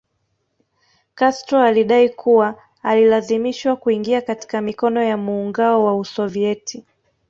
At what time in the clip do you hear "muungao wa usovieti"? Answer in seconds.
5.17-6.85